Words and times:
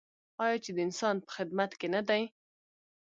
آیا 0.43 0.57
چې 0.63 0.71
د 0.73 0.77
انسان 0.87 1.15
په 1.25 1.29
خدمت 1.35 1.71
کې 1.79 1.87
نه 1.95 2.01
دی؟ 2.07 2.23